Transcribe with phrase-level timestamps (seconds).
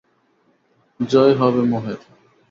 [0.99, 1.99] জয় হবে মোহের।